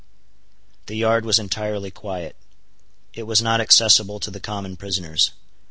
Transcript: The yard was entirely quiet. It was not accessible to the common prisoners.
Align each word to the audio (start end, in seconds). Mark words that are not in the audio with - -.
The 0.87 0.95
yard 0.97 1.25
was 1.25 1.37
entirely 1.37 1.91
quiet. 1.91 2.35
It 3.13 3.27
was 3.27 3.39
not 3.39 3.61
accessible 3.61 4.19
to 4.21 4.31
the 4.31 4.39
common 4.39 4.75
prisoners. 4.75 5.29